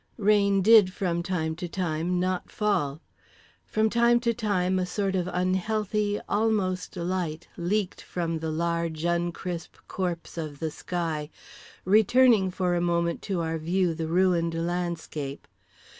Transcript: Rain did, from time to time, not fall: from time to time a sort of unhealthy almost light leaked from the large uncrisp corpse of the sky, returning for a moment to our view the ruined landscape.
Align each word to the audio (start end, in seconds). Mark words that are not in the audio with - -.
Rain 0.17 0.63
did, 0.63 0.91
from 0.91 1.21
time 1.21 1.55
to 1.57 1.67
time, 1.69 2.19
not 2.19 2.49
fall: 2.49 3.01
from 3.67 3.87
time 3.87 4.19
to 4.21 4.33
time 4.33 4.79
a 4.79 4.85
sort 4.87 5.15
of 5.15 5.29
unhealthy 5.31 6.19
almost 6.27 6.97
light 6.97 7.47
leaked 7.55 8.01
from 8.01 8.39
the 8.39 8.49
large 8.49 9.03
uncrisp 9.03 9.75
corpse 9.87 10.39
of 10.39 10.57
the 10.59 10.71
sky, 10.71 11.29
returning 11.85 12.49
for 12.49 12.73
a 12.73 12.81
moment 12.81 13.21
to 13.21 13.41
our 13.41 13.59
view 13.59 13.93
the 13.93 14.07
ruined 14.07 14.55
landscape. 14.55 15.47